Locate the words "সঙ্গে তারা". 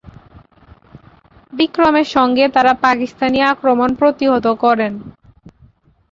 2.15-2.73